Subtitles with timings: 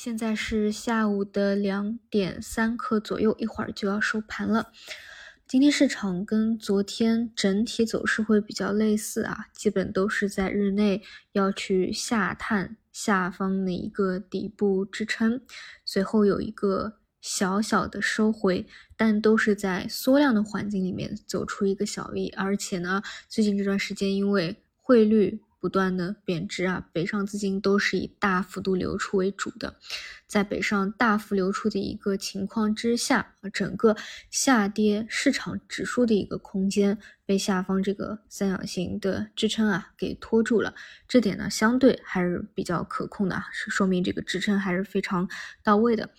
[0.00, 4.70] 现在是下午的两点三刻左右，一会儿就要收盘了。
[5.44, 15.40] 今天市场跟昨天整体走势会比较类似啊，基本都是在日内要去下探下方的一个底部支撑，
[15.84, 25.40] 随后有一个小小的收回，但都是在缩量的环境里面走出一个小 V，而且呢，最近这段时间因为汇率。
[25.60, 29.76] 不断的贬值啊，北上资金都是以大幅度流出为主的，
[30.26, 33.96] 在北上大幅流出的一个情况之下，整个
[34.30, 40.74] 下跌市场指数的一个空间被下方这个三角形的支撑啊给拖住了，
[41.08, 45.28] 这点呢相对还是比较可控的啊，是说明这个支撑还是非常
[45.62, 46.10] 到位的。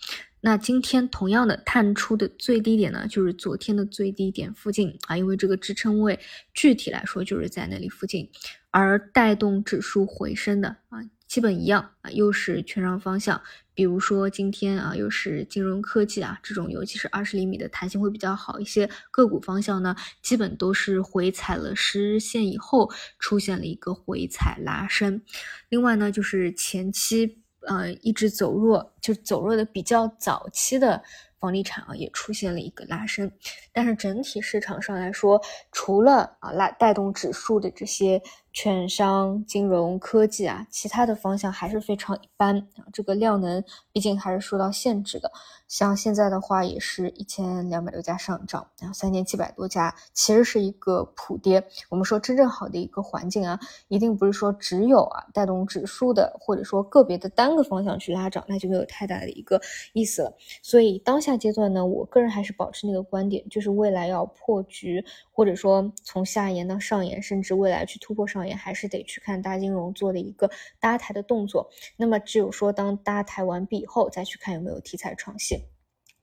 [0.42, 4.96] 那今天同样的探出的最低点呢，就是昨天的最低点附近。
[5.06, 6.18] 啊，因为这个支撑位
[6.54, 8.30] 具体来说就是在那里附近，
[8.70, 13.40] 而带动指数回升的啊，基本一样啊，又是券商方向，
[13.74, 25.20] 比如说今天啊，又是金融科技啊这种，尤其是二十厘米的弹性会比较好一些个股方向呢，基本都是回踩了十日线以后出现了一个回踩拉升，
[25.68, 27.36] 另外呢就是前期。
[27.68, 31.02] 呃，一直走弱，就走弱的比较早期的
[31.38, 33.30] 房地产啊，也出现了一个拉升。
[33.72, 35.40] 但是整体市场上来说，
[35.72, 38.22] 除了啊拉带动指数的这些。
[38.52, 42.82] 券商、金融科技啊，其他的方向还是非常一般啊。
[42.92, 43.62] 这个量能
[43.92, 45.30] 毕竟还是受到限制的。
[45.68, 51.64] 像现在的话，也是一千两百多家上涨然后，三千七百多家，其实是一个普跌。
[51.90, 53.56] 我们说真正好的一个环境啊，
[53.86, 59.60] 一定不是说只有啊带动指数的，或者说个别的单个方向去拉涨，那就没有太大的一个
[59.92, 60.36] 意思了。
[60.60, 68.40] 所以当下阶段呢，我个人还是保持那个观点，就是未来要破局，或者说从下沿到上沿，甚至未来去突破上。
[68.46, 75.58] 沿还是得去看大金融做的一个搭台的动作，那么只有说当搭台完毕以后，再去看有没有题材创新。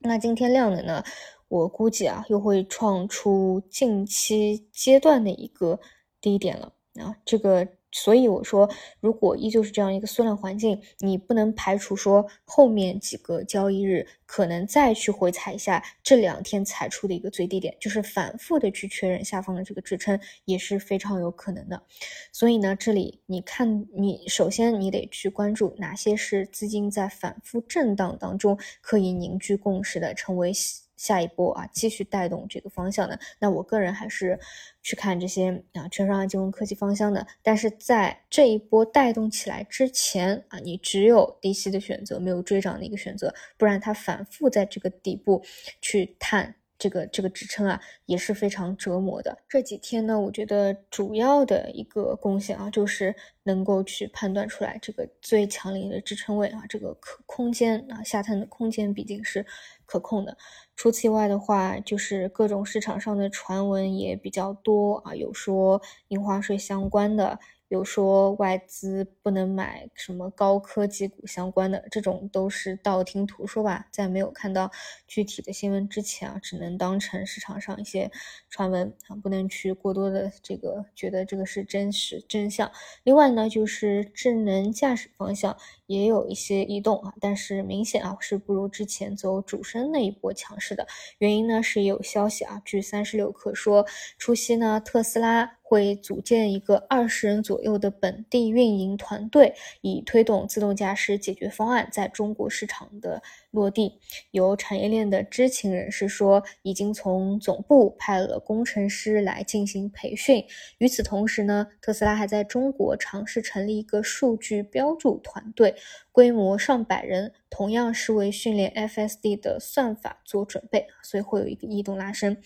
[0.00, 1.04] 那今天量能呢，
[1.46, 5.78] 我估计啊，又会创出近期阶段的一个
[6.20, 7.77] 低点了啊，这个。
[7.90, 8.68] 所以我说，
[9.00, 21.82] 如果依旧是这样一个缩量环境，你不能排除说后面几个交易日可能再去回踩一下这两天踩出的一个最低点，就是反复的去确认下方的这个支撑也是非常有可能的。
[22.30, 30.52] 所以呢，这里你看，你首先你得去关注哪些是资金在反复震荡当中可以凝聚共识的，成为。
[30.98, 34.38] 下一波啊，继续带动这个方向的，那我个人还是
[34.82, 37.26] 去看这些啊，券商啊、金融科技方向的。
[37.42, 45.42] 但是在这一波带动起来之前啊，你只有低吸的选择，没有追涨的一个选择，不然它反复在这个底部
[45.80, 49.36] 去探这个这个支撑啊，也是非常折磨的。
[49.48, 59.44] 这几天呢，我觉得主要的一个贡献啊，就是能够去判断出来这个最强力的支撑位啊，这个可空间啊，下探的空间毕竟是
[59.84, 60.36] 可控的。
[60.76, 67.40] 除此以外的话，就是各种市场上的传闻也比较多啊，有说印花税相关的。
[67.68, 73.86] 有说外资不能买什么高科技股相关的，这种都是道听途说吧。
[73.90, 74.70] 在没有看到
[75.06, 78.10] 具体的新闻之前啊，只能当成市场上一些
[78.48, 82.72] 传闻啊，不能去过多的这个觉得这个是真实真相。
[83.02, 85.54] 另外呢，就是智能驾驶方向
[85.86, 90.86] 也有一些异动啊，但是明显啊是不如之前走主升那一波强势的。
[91.18, 93.84] 原因呢是有消息啊，据三十六氪说，
[94.16, 95.57] 除夕呢特斯拉。
[95.68, 104.00] 会组建一个二十人左右的本地运营团队，以推动自动驾驶解决方案在中国市场的落地。
[104.30, 110.44] 有产业链的知情人士说，已经从总部派了工程师来进行培训。
[110.78, 115.74] 与此同时呢，特斯拉还在中国尝试成立一个数据标注团队。
[116.10, 122.36] 规模上百人，同样是为训练 FSD 的算法做准备，所以会有一个异动拉升。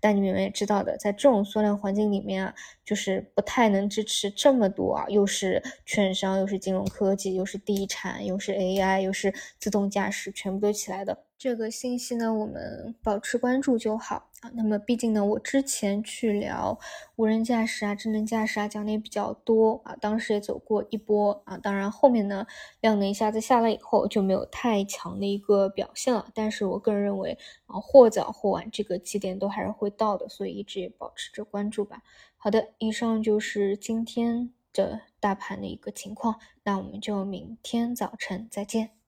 [0.00, 2.54] 但你们也知道的，在这种缩量环境里面啊，
[2.92, 11.24] 就是不太能支持这么多啊，又是券商，又是金融科技，又是地产，又是 AI，又是自动驾驶，全部都起来的。
[11.42, 14.50] 这个信息呢，我们保持关注就好啊。
[14.54, 16.78] 那么，毕竟呢，我之前去聊
[17.16, 21.58] 无人驾驶啊、智能驾驶啊，讲的也比较多啊，当时也走过一波啊。
[21.58, 22.46] 当然，后面呢，
[22.80, 26.28] 量能一下子下来以后，就没有太强的一个表现了。
[26.32, 27.36] 但是我个人认为
[27.66, 32.04] 啊，或早或晚，这个节点都还是会到的，所以一直也保持着关注吧。
[32.36, 39.01] 好的，以上就是今天的大盘的一个情况，那我们就明天早晨再见。